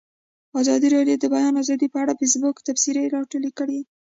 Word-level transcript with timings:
ازادي 0.61 0.87
راډیو 0.95 1.15
د 1.19 1.21
د 1.25 1.31
بیان 1.33 1.53
آزادي 1.63 1.87
په 1.91 1.97
اړه 2.03 2.11
د 2.13 2.17
فیسبوک 2.19 2.55
تبصرې 2.67 3.11
راټولې 3.15 3.51
کړي. 3.59 3.79